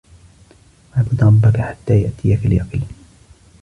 [0.93, 2.87] وَاعْبُدْ رَبَّكَ حَتَّى يَأْتِيَكَ الْيَقِينُ